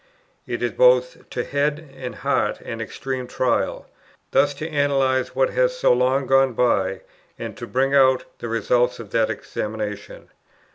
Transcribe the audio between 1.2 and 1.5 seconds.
to